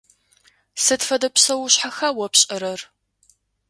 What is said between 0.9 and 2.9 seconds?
фэдэ псэушъхьэха о пшӏэрэр?